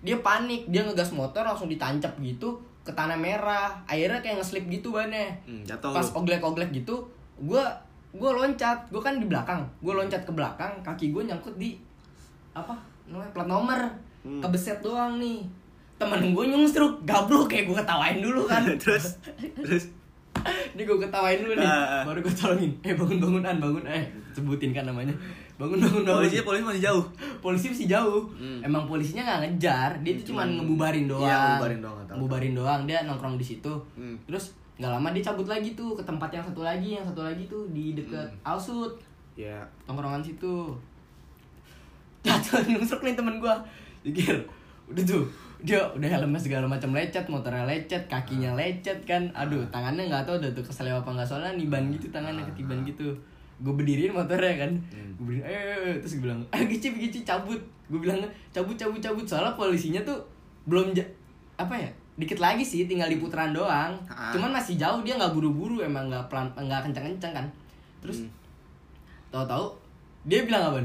Dia 0.00 0.16
panik 0.20 0.68
dia 0.68 0.82
ngegas 0.82 1.12
motor 1.12 1.42
langsung 1.42 1.66
ditancap 1.66 2.12
gitu 2.20 2.56
ke 2.82 2.92
tanah 2.92 3.18
merah. 3.18 3.74
Akhirnya 3.84 4.20
kayak 4.20 4.38
ngeslip 4.38 4.64
gitu 4.68 4.94
bannya 4.94 5.34
Hmm, 5.42 5.62
jatuh. 5.62 5.90
Pas 5.90 6.06
lu. 6.06 6.22
oglek 6.22 6.42
oglek 6.42 6.70
gitu 6.70 7.06
gue 7.38 7.64
gue 8.12 8.30
loncat. 8.30 8.86
Gue 8.88 9.00
kan 9.00 9.18
di 9.18 9.26
belakang. 9.26 9.64
Gue 9.80 9.92
loncat 9.92 10.22
ke 10.22 10.32
belakang 10.32 10.72
kaki 10.80 11.10
gue 11.10 11.22
nyangkut 11.24 11.54
di 11.56 11.76
apa 12.52 12.72
namanya 13.06 13.30
plat 13.32 13.48
nomor. 13.48 13.80
Hmm. 14.26 14.42
kebeset 14.42 14.82
doang 14.82 15.18
nih. 15.18 15.42
Temen 15.96 16.34
gue 16.34 16.44
nyungsruk 16.44 17.06
gablok 17.06 17.48
kayak 17.48 17.70
gue 17.70 17.76
ketawain 17.78 18.18
dulu 18.20 18.44
kan. 18.44 18.62
Terus? 18.82 19.16
Terus? 19.58 19.88
Ini 20.76 20.82
gue 20.84 20.98
ketawain 21.00 21.40
dulu 21.40 21.56
nih. 21.56 21.64
Ah. 21.64 22.04
baru 22.04 22.20
gue 22.20 22.34
tolongin. 22.34 22.72
Eh 22.84 22.92
bangun 22.92 23.18
bangunan 23.18 23.56
bangun. 23.56 23.84
Eh 23.88 24.04
sebutin 24.30 24.70
kan 24.70 24.84
namanya 24.84 25.16
bangun 25.56 25.78
bangun 25.78 26.02
bangun. 26.02 26.20
Polisinya 26.20 26.44
polisi 26.44 26.64
masih 26.64 26.82
jauh. 26.82 27.04
polisi 27.38 27.66
masih 27.68 27.86
jauh. 27.86 28.22
Hmm. 28.32 28.60
emang 28.60 28.84
polisinya 28.84 29.22
nggak 29.22 29.40
ngejar 29.42 29.90
dia 30.00 30.12
tuh 30.14 30.26
cuma 30.26 30.42
Cuman- 30.42 30.56
ngebubarin 30.58 31.04
doang. 31.06 31.24
Iya, 31.24 31.36
ngebubarin 31.38 31.80
doang, 31.80 31.96
ngebubarin 32.06 32.54
doang 32.54 32.80
dia 32.84 32.98
nongkrong 33.02 33.34
di 33.34 33.46
situ. 33.46 33.72
Hmm. 33.92 34.16
terus 34.24 34.52
nggak 34.76 34.90
lama 34.90 35.08
dia 35.10 35.24
cabut 35.24 35.46
lagi 35.46 35.72
tuh 35.72 35.92
ke 35.92 36.02
tempat 36.02 36.28
yang 36.30 36.44
satu 36.44 36.60
lagi 36.60 36.88
yang 36.92 37.04
satu 37.04 37.22
lagi 37.22 37.44
tuh 37.46 37.64
di 37.70 37.92
deket 37.92 38.28
Hmm. 38.34 38.46
Alsut. 38.46 38.92
Ya. 39.32 39.60
tongkrongan 39.84 40.20
situ. 40.20 40.72
Jatuh 42.22 42.60
nusuk 42.72 43.00
nih 43.00 43.14
temen 43.14 43.38
gua. 43.38 43.56
Pikir 44.02 44.36
udah 44.86 45.04
tuh. 45.04 45.24
Dia 45.58 45.80
udah 45.88 46.04
helmnya 46.06 46.36
segala 46.36 46.64
macam 46.64 46.92
lecet 46.92 47.24
motornya 47.26 47.64
lecet 47.64 48.04
kakinya 48.06 48.52
Ah. 48.52 48.58
lecet 48.58 48.98
kan. 49.02 49.22
Aduh 49.32 49.64
tangannya 49.66 50.04
nggak 50.04 50.24
tahu 50.24 50.36
udah 50.36 50.50
tuh 50.52 50.60
keseleo 50.62 50.98
apa 50.98 51.10
nggak. 51.10 51.24
Soalnya 51.24 51.52
niban 51.54 51.88
gitu 51.88 52.08
tangannya 52.10 52.44
ketiban 52.46 52.82
gitu 52.82 53.08
gue 53.58 53.72
berdiriin 53.72 54.10
motornya 54.10 54.54
kan 54.58 54.72
Ah. 54.86 54.94
Hmm. 54.94 55.10
gue 55.14 55.24
berdiri 55.26 55.44
eh, 55.44 55.94
terus 55.96 56.12
gue 56.14 56.24
bilang 56.24 56.40
eh 56.50 56.62
gici 56.66 56.88
gici 56.92 57.20
cabut 57.22 57.56
gue 57.86 57.98
bilang 57.98 58.20
cabut 58.50 58.74
cabut 58.74 58.98
cabut 58.98 59.24
soalnya 59.24 59.52
polisinya 59.52 60.00
tuh 60.02 60.18
belum 60.64 60.92
ja- 60.92 61.08
apa 61.56 61.72
ya 61.74 61.88
dikit 62.14 62.36
lagi 62.36 62.60
sih 62.60 62.84
tinggal 62.84 63.06
di 63.06 63.16
putaran 63.16 63.50
doang 63.50 63.92
Ah. 64.06 64.28
cuman 64.30 64.52
masih 64.52 64.74
jauh 64.74 65.00
dia 65.00 65.14
nggak 65.14 65.32
buru-buru 65.32 65.80
emang 65.80 66.06
nggak 66.06 66.26
pelan 66.26 66.48
nggak 66.50 66.80
kencang-kencang 66.84 67.32
kan 67.34 67.46
terus 67.98 68.22
Hmm. 68.22 68.30
tahu-tahu 69.30 69.66
dia 70.24 70.42
bilang 70.42 70.70
apa 70.70 70.80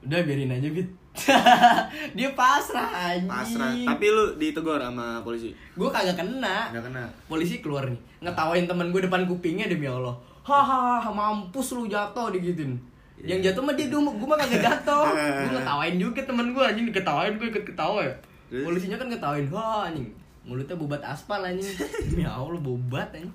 udah 0.00 0.20
biarin 0.22 0.50
aja 0.50 0.68
bit 0.68 0.86
dia 2.18 2.30
pasrah 2.32 3.14
anjing. 3.14 3.30
Pasrah. 3.30 3.72
Tapi 3.74 4.06
lu 4.10 4.24
ditegur 4.38 4.78
sama 4.78 5.20
polisi. 5.22 5.50
gue 5.52 5.88
kagak 5.88 6.16
kena. 6.16 6.70
Enggak 6.70 6.90
kena. 6.90 7.04
polisi 7.26 7.60
keluar 7.62 7.86
nih 7.86 8.00
ngetawain 8.18 8.66
temen 8.66 8.90
gue 8.90 9.02
depan 9.06 9.22
kupingnya 9.26 9.70
demi 9.70 9.86
allah. 9.86 10.14
Hahaha 10.42 11.10
mampus 11.12 11.76
lu 11.76 11.86
jatuh 11.86 12.32
digituin. 12.32 12.74
Iya. 13.18 13.34
yang 13.34 13.50
jatuh 13.50 13.66
mah 13.66 13.74
dia 13.74 13.90
dulu 13.90 14.14
gue 14.14 14.28
mah 14.30 14.38
kagak 14.38 14.62
jatuh. 14.62 15.10
Gue 15.42 15.50
ngetawain 15.58 15.98
juga 15.98 16.22
temen 16.22 16.54
gue 16.54 16.62
anjing 16.62 16.86
diketawain 16.86 17.34
gue 17.34 17.50
ikut 17.50 17.64
ketawa 17.66 18.06
ya. 18.06 18.14
Polisinya 18.62 18.94
kan 18.94 19.10
ngetawain 19.10 19.50
wah 19.50 19.90
anjing 19.90 20.06
mulutnya 20.46 20.78
bobat 20.78 21.02
aspal 21.02 21.42
anjing. 21.42 21.66
Demi 22.14 22.22
allah 22.22 22.62
bobat 22.62 23.10
anjing. 23.10 23.34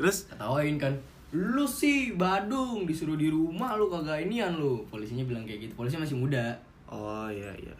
Terus? 0.00 0.32
Ketawain 0.32 0.80
kan 0.80 0.96
lu 1.36 1.68
sih 1.68 2.16
Badung 2.16 2.88
disuruh 2.88 3.18
di 3.20 3.28
rumah 3.28 3.76
lu 3.76 3.92
kagak 3.92 4.24
inian 4.24 4.56
lu. 4.56 4.80
Polisinya 4.88 5.28
bilang 5.28 5.44
kayak 5.44 5.68
gitu 5.68 5.72
polisi 5.76 6.00
masih 6.00 6.16
muda 6.16 6.56
Oh 6.88 7.26
iya 7.26 7.50
iya. 7.54 7.74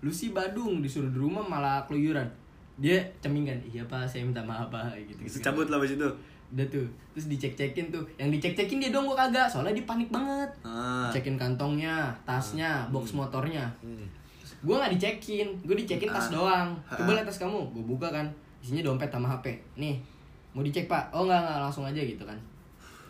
lu 0.00 0.08
sih 0.08 0.30
Badung 0.30 0.80
disuruh 0.80 1.08
di 1.08 1.16
rumah 1.16 1.40
malah 1.40 1.80
keluyuran 1.84 2.28
dia 2.76 3.00
ceming 3.18 3.44
kan 3.44 3.56
iya 3.64 3.80
pak 3.84 4.04
saya 4.04 4.20
minta 4.20 4.40
maaf 4.40 4.68
pak 4.68 4.92
gitu, 5.00 5.16
Bisa 5.18 5.40
cabut 5.40 5.64
lah 5.66 5.80
itu. 5.80 6.04
udah 6.52 6.66
tuh 6.68 6.84
terus 7.10 7.26
dicek-cekin 7.26 7.88
tuh 7.88 8.04
yang 8.14 8.28
dicek-cekin 8.28 8.78
dia 8.78 8.90
dong 8.90 9.06
gua 9.06 9.16
kagak 9.18 9.48
soalnya 9.48 9.72
dia 9.72 9.82
panik 9.84 10.06
banget 10.08 10.50
Ah. 10.60 11.08
cekin 11.08 11.34
kantongnya 11.34 12.12
tasnya 12.22 12.84
box 12.90 13.10
motornya 13.12 13.64
Hmm. 13.80 14.04
gue 14.60 14.74
nggak 14.74 14.92
dicekin 14.92 15.48
gue 15.62 15.76
dicekin 15.78 16.06
tas 16.06 16.28
Ah. 16.28 16.32
doang 16.34 16.68
coba 16.86 17.08
Ah. 17.08 17.14
lihat 17.14 17.26
tas 17.26 17.38
kamu 17.38 17.58
gue 17.70 17.84
buka 17.86 18.08
kan 18.08 18.26
isinya 18.60 18.82
dompet 18.82 19.08
sama 19.08 19.26
hp 19.30 19.46
nih 19.74 19.96
mau 20.52 20.60
dicek 20.60 20.84
pak 20.84 21.08
oh 21.10 21.24
nggak 21.24 21.36
nggak 21.38 21.58
langsung 21.60 21.82
aja 21.82 21.98
gitu 21.98 22.22
kan 22.22 22.36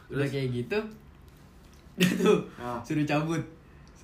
udah 0.06 0.22
Terus? 0.22 0.30
kayak 0.30 0.48
gitu 0.54 0.78
udah 1.98 2.10
tuh 2.16 2.38
Ah. 2.56 2.78
suruh 2.80 3.02
cabut 3.02 3.42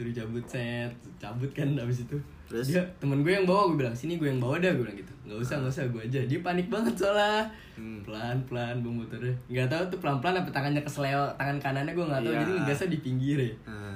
suruh 0.01 0.15
cabut 0.17 0.45
set. 0.49 0.89
Cabut 1.21 1.53
kan 1.53 1.69
abis 1.77 2.09
itu. 2.09 2.17
Terus? 2.49 2.67
dia 2.75 2.83
temen 2.99 3.23
gue 3.23 3.31
yang 3.31 3.47
bawa 3.47 3.71
gue 3.71 3.79
bilang 3.79 3.95
sini 3.95 4.19
gue 4.19 4.27
yang 4.27 4.41
bawa 4.41 4.57
dah 4.59 4.73
gue 4.73 4.83
bilang 4.83 4.97
gitu. 4.97 5.13
Nggak 5.29 5.39
usah 5.45 5.55
nggak 5.61 5.71
usah 5.71 5.85
gue 5.93 6.03
aja. 6.09 6.21
Dia 6.25 6.41
panik 6.41 6.67
banget 6.73 6.95
soalnya. 6.97 7.47
Hmm. 7.77 8.01
pelan 8.03 8.37
pelan 8.49 8.81
bawa 8.81 9.05
motornya. 9.05 9.31
Nggak 9.47 9.69
tahu 9.71 9.83
tuh 9.93 9.99
pelan 10.03 10.19
pelan 10.19 10.35
apa 10.41 10.51
tangannya 10.51 10.83
kesleo 10.83 11.23
tangan 11.37 11.57
kanannya 11.61 11.93
gue 11.93 12.07
nggak 12.09 12.23
tahu. 12.25 12.33
Iya. 12.33 12.41
jadi 12.41 12.53
ngegasnya 12.57 12.89
di 12.89 12.99
pinggir 13.05 13.39
ya. 13.39 13.53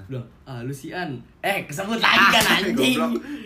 Bilang 0.06 0.26
ah 0.44 0.60
lu 0.60 0.70
si 0.76 0.92
an. 0.92 1.16
Eh 1.40 1.64
kesebut 1.64 1.96
lagi 1.98 2.26
kan 2.30 2.44
anjing. 2.60 2.98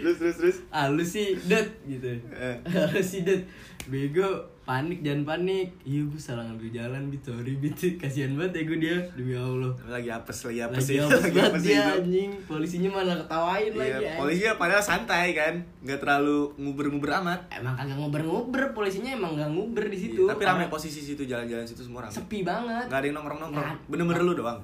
Terus 0.03 0.17
terus 0.19 0.37
terus. 0.43 0.57
ah 0.75 0.91
lu 0.91 1.05
si 1.07 1.39
det 1.47 1.65
gitu. 1.87 2.11
Eh. 2.35 2.57
ah 2.75 2.91
lu 2.91 3.01
si 3.01 3.23
det. 3.23 3.41
Bego 3.87 4.58
panik 4.69 5.01
jangan 5.01 5.25
panik 5.27 5.73
iya 5.83 6.05
gue 6.05 6.21
salah 6.21 6.45
ngambil 6.45 6.69
jalan 6.71 7.09
gitu 7.09 7.33
sorry 7.33 7.57
bit 7.57 7.73
kasihan 8.01 8.37
banget 8.37 8.53
ya 8.53 8.63
gue 8.63 8.79
dia 8.79 8.97
demi 9.17 9.33
allah 9.33 9.73
Lagi 9.83 10.11
apes 10.11 10.45
lagi 10.45 10.61
apes 10.61 10.85
lagi 10.85 10.85
sih. 10.85 10.97
hapus 11.03 11.25
banget 11.25 11.41
apes 11.49 11.63
dia 11.63 11.73
itu. 11.73 11.93
anjing 11.99 12.31
polisinya 12.45 12.91
malah 12.93 13.17
ketawain 13.17 13.73
lagi 13.73 13.89
Iya, 13.89 13.97
anjing. 13.97 14.19
polisinya 14.19 14.53
padahal 14.55 14.83
santai 14.83 15.33
kan, 15.33 15.55
nggak 15.81 15.99
terlalu 15.99 16.39
nguber-nguber 16.55 17.11
amat. 17.19 17.41
emang 17.51 17.75
kagak 17.75 17.97
nguber-nguber 17.97 18.63
polisinya 18.71 19.11
emang 19.11 19.33
gak 19.35 19.49
nguber 19.49 19.85
di 19.87 19.99
situ 19.99 20.23
Iya, 20.23 20.31
tapi 20.31 20.43
ramai 20.45 20.61
Orang 20.61 20.75
posisi 20.75 21.01
situ 21.03 21.23
jalan-jalan 21.23 21.65
situ 21.65 21.81
semua 21.81 22.05
ramai. 22.05 22.13
sepi 22.15 22.39
banget 22.43 22.85
Nggak 22.87 22.99
ada 22.99 23.07
yang 23.07 23.17
nongkrong-nongkrong. 23.17 23.65
Nggak. 23.73 23.89
Bener-bener 23.89 24.23
lu 24.23 24.35
doang. 24.37 24.61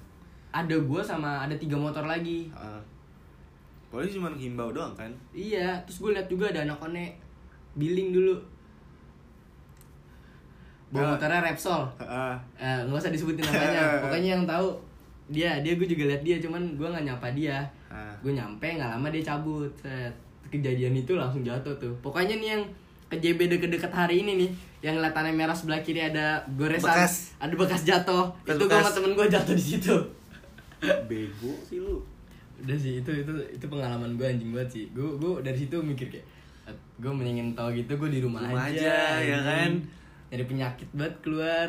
ada 0.53 0.77
gue 0.77 1.01
sama 1.03 1.41
ada 1.41 1.55
tiga 1.55 1.75
motor 1.75 2.05
lagi 2.05 2.53
Ah. 2.53 2.79
Polisi 3.89 4.15
cuma 4.15 4.29
himbau 4.31 4.69
doang 4.69 4.93
kan. 4.93 5.09
iya 5.33 5.81
terus 5.83 5.99
gue 5.99 6.11
liat 6.11 6.27
juga 6.27 6.51
ada 6.51 6.63
anak 6.63 6.77
kone 6.77 7.15
billing 7.75 8.11
dulu 8.11 8.37
bawa 10.95 11.19
motornya 11.19 11.41
Repsol. 11.43 11.83
Ah. 11.99 12.39
Eh, 12.55 12.79
nggak 12.87 13.03
usah 13.03 13.11
disebutin 13.11 13.43
namanya. 13.43 13.83
Pokoknya 14.07 14.31
yang 14.39 14.45
tahu 14.47 14.71
dia 15.27 15.59
dia 15.59 15.73
gue 15.75 15.89
juga 15.89 16.07
liat 16.07 16.23
dia 16.23 16.37
cuman 16.39 16.63
gue 16.79 16.87
nggak 16.87 17.05
nyapa 17.11 17.29
dia. 17.35 17.59
Ah. 17.91 18.15
gue 18.23 18.31
nyampe 18.31 18.63
nggak 18.63 18.91
lama 18.95 19.07
dia 19.11 19.23
cabut. 19.27 19.71
Set. 19.75 20.15
Kejadian 20.55 20.95
itu 20.95 21.19
langsung 21.19 21.43
jatuh 21.43 21.75
tuh. 21.83 21.91
Pokoknya 21.99 22.39
nih 22.39 22.49
yang 22.55 22.63
ke 23.11 23.19
JB 23.21 23.51
deket-deket 23.59 23.91
hari 23.91 24.23
ini 24.23 24.33
nih 24.47 24.51
yang 24.81 24.95
ngeliat 24.97 25.13
tanah 25.17 25.33
merah 25.35 25.57
sebelah 25.57 25.81
kiri 25.83 26.01
ada 26.01 26.41
goresan 26.55 26.89
Bekas. 26.95 27.15
ada 27.43 27.55
bekas 27.59 27.83
jatuh. 27.83 28.25
Bekas- 28.47 28.57
itu 28.57 28.65
gue 28.71 28.79
sama 28.79 28.91
temen 28.95 29.13
gue 29.19 29.27
jatuh 29.27 29.55
di 29.59 29.65
situ. 29.65 29.97
Bego 31.11 31.53
sih 31.67 31.81
lu. 31.83 31.99
udah 32.55 32.79
sih 32.79 33.03
itu 33.03 33.11
itu 33.11 33.33
itu 33.51 33.67
pengalaman 33.67 34.15
gue 34.15 34.25
anjing 34.25 34.55
banget 34.55 34.71
sih. 34.71 34.85
Gue 34.95 35.19
gue 35.19 35.43
dari 35.43 35.59
situ 35.59 35.75
mikir 35.83 36.07
kayak 36.07 36.25
gue 37.03 37.11
mendingin 37.11 37.53
tau 37.53 37.69
gitu 37.75 37.91
gue 37.99 38.09
di 38.09 38.21
rumah, 38.23 38.47
Rumah 38.47 38.71
aja, 38.71 39.19
aja, 39.19 39.21
ya 39.21 39.39
kan? 39.43 39.71
Dari 40.29 40.45
penyakit 40.45 40.89
banget 40.97 41.17
keluar 41.21 41.69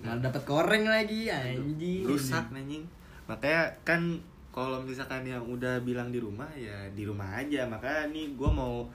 malah 0.00 0.20
dapat 0.24 0.42
koreng 0.48 0.88
lagi 0.88 1.28
anjing 1.28 2.08
Rusak 2.08 2.48
anjing. 2.56 2.84
Makanya 3.28 3.68
kan 3.84 4.16
kalau 4.50 4.82
misalkan 4.82 5.28
yang 5.28 5.44
udah 5.44 5.78
bilang 5.84 6.10
di 6.10 6.18
rumah 6.18 6.48
ya 6.56 6.88
di 6.96 7.04
rumah 7.04 7.36
aja. 7.36 7.68
Makanya 7.68 8.10
nih 8.10 8.34
gua 8.34 8.50
mau 8.50 8.88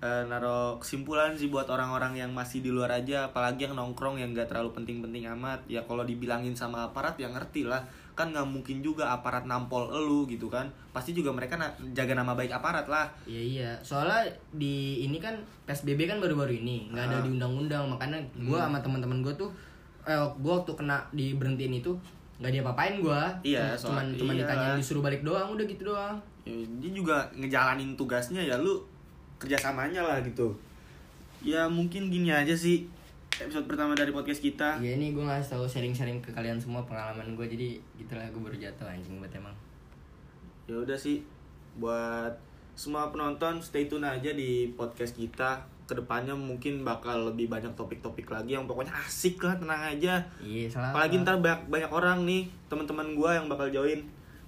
eh, 0.00 0.24
naro 0.24 0.76
kesimpulan 0.76 1.36
sih 1.36 1.46
buat 1.46 1.68
orang-orang 1.68 2.16
yang 2.16 2.32
masih 2.32 2.58
di 2.58 2.68
luar 2.68 2.88
aja 2.90 3.26
apalagi 3.26 3.64
yang 3.64 3.76
nongkrong 3.76 4.16
yang 4.16 4.32
gak 4.32 4.48
terlalu 4.48 4.72
penting-penting 4.72 5.28
amat. 5.30 5.60
Ya 5.66 5.84
kalau 5.84 6.02
dibilangin 6.02 6.52
sama 6.52 6.82
aparat 6.82 7.14
ya 7.14 7.28
ngerti 7.28 7.64
lah. 7.64 7.84
Kan 8.10 8.32
nggak 8.32 8.44
mungkin 8.44 8.80
juga 8.80 9.08
aparat 9.10 9.44
nampol 9.44 9.88
elu 9.88 10.24
gitu 10.26 10.48
kan. 10.48 10.64
Pasti 10.90 11.12
juga 11.12 11.28
mereka 11.30 11.56
na- 11.56 11.72
jaga 11.92 12.12
nama 12.12 12.32
baik 12.32 12.48
aparat 12.50 12.84
lah. 12.84 13.08
Iya 13.24 13.40
iya, 13.40 13.70
soalnya 13.80 14.24
di 14.50 15.00
ini 15.00 15.16
kan 15.16 15.36
PSBB 15.64 16.04
kan 16.06 16.16
baru-baru 16.18 16.52
ini, 16.54 16.88
nggak 16.88 17.04
ada 17.06 17.16
Ah. 17.16 17.22
di 17.22 17.28
undang-undang, 17.30 17.84
makanya 17.86 18.18
gua 18.42 18.66
sama 18.66 18.76
teman-teman 18.78 19.20
gua 19.20 19.32
tuh, 19.34 19.48
eh 20.02 20.16
gua 20.36 20.60
waktu 20.60 20.72
kena 20.74 21.00
diberhentiin 21.10 21.76
itu 21.76 21.92
nggak 22.36 22.50
dia 22.50 22.60
apain 22.62 22.94
gua, 22.98 23.28
Iya, 23.40 23.72
Cuma- 23.72 24.00
cuman 24.00 24.04
soal- 24.06 24.16
cuman 24.18 24.34
iya. 24.34 24.40
ditanyain 24.42 24.76
disuruh 24.76 25.02
balik 25.02 25.22
doang, 25.22 25.48
udah 25.50 25.64
gitu 25.64 25.82
doang. 25.86 26.16
Ya, 26.42 26.56
dia 26.76 26.90
juga 26.90 27.16
ngejalanin 27.32 27.94
tugasnya 27.94 28.40
ya 28.42 28.56
lu 28.56 28.80
kerjasamanya 29.40 30.04
lah 30.04 30.20
gitu. 30.20 30.52
Ya 31.40 31.64
mungkin 31.66 32.12
gini 32.12 32.28
aja 32.28 32.52
sih 32.52 32.84
episode 33.40 33.64
pertama 33.64 33.96
dari 33.96 34.12
podcast 34.12 34.44
kita. 34.44 34.76
Iya 34.76 35.00
ini 35.00 35.16
gua 35.16 35.32
ngasih 35.32 35.56
tahu 35.56 35.64
sharing-sharing 35.64 36.20
ke 36.20 36.30
kalian 36.36 36.60
semua 36.60 36.84
pengalaman 36.84 37.32
gua, 37.32 37.48
jadi 37.48 37.80
gitulah 37.96 38.28
gua 38.36 38.52
baru 38.52 38.56
jatuh 38.60 38.86
anjing 38.86 39.16
buat 39.16 39.32
emang. 39.32 39.56
ya 40.68 40.78
udah 40.78 40.94
sih 40.94 41.18
buat 41.82 42.30
semua 42.78 43.10
penonton 43.10 43.58
stay 43.58 43.90
tune 43.90 44.04
aja 44.04 44.30
di 44.36 44.70
podcast 44.76 45.16
kita. 45.16 45.64
Ke 45.90 45.98
depannya 45.98 46.38
mungkin 46.38 46.86
bakal 46.86 47.34
lebih 47.34 47.50
banyak 47.50 47.74
topik-topik 47.74 48.30
lagi 48.30 48.54
yang 48.54 48.70
pokoknya 48.70 48.94
asik 49.08 49.42
lah 49.42 49.58
tenang 49.58 49.82
aja. 49.82 50.22
Iya 50.38 50.70
salah. 50.70 50.94
apalagi 50.94 51.18
ntar 51.26 51.42
banyak, 51.42 51.66
banyak 51.66 51.90
orang 51.90 52.22
nih 52.28 52.46
teman-teman 52.70 53.18
gua 53.18 53.40
yang 53.40 53.50
bakal 53.50 53.66
join. 53.72 54.04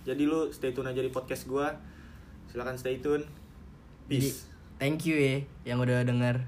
Jadi 0.06 0.22
lu 0.28 0.52
stay 0.54 0.70
tune 0.70 0.86
aja 0.86 1.02
di 1.02 1.10
podcast 1.10 1.50
gua. 1.50 1.72
Silakan 2.46 2.78
stay 2.78 3.02
tune. 3.02 3.24
Jadi, 4.06 4.28
peace 4.28 4.51
thank 4.82 5.06
you 5.06 5.14
ya 5.14 5.46
yang 5.62 5.78
udah 5.78 6.02
denger. 6.02 6.42